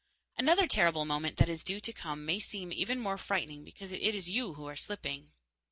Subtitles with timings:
[0.35, 4.01] Another terrible moment that is due to come may seem even more frightening because it
[4.15, 5.29] is you who are slipping.